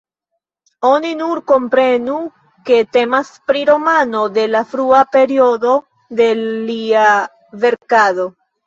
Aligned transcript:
Oni 0.87 1.11
nur 1.19 1.41
komprenu, 1.51 2.15
ke 2.71 2.79
temas 2.97 3.31
pri 3.51 3.63
romano 3.71 4.25
el 4.45 4.53
la 4.57 4.65
frua 4.75 5.03
periodo 5.19 5.79
de 6.23 6.33
lia 6.45 7.09
verkado. 7.67 8.33